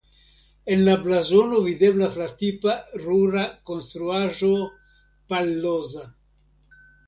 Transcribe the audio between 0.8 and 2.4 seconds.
la blazono videblas la